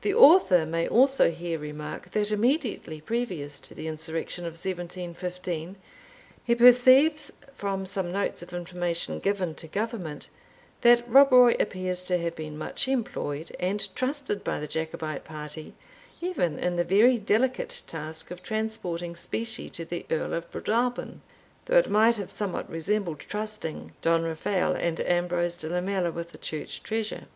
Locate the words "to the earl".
19.70-20.34